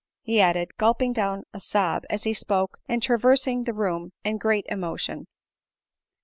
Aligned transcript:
added 0.35 0.69
he, 0.71 0.75
gulping 0.79 1.13
down 1.13 1.43
a 1.53 1.59
sob 1.59 2.05
as 2.09 2.23
he 2.23 2.33
spoke, 2.33 2.79
and 2.89 3.03
traversing 3.03 3.65
the 3.65 3.71
room 3.73 4.11
in 4.23 4.39
great 4.39 4.65
emotion. 4.67 5.27